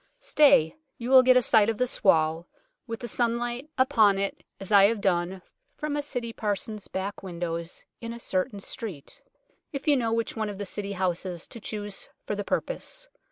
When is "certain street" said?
8.19-9.21